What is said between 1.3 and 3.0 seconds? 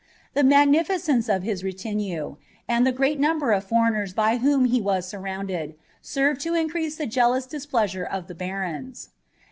bis n and the